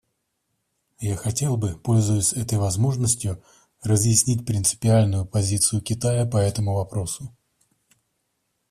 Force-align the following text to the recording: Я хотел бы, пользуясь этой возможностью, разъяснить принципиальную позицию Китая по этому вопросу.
Я 0.97 1.15
хотел 1.15 1.57
бы, 1.57 1.77
пользуясь 1.77 2.33
этой 2.33 2.57
возможностью, 2.57 3.43
разъяснить 3.83 4.47
принципиальную 4.47 5.27
позицию 5.27 5.83
Китая 5.83 6.25
по 6.25 6.37
этому 6.37 6.73
вопросу. 6.73 7.31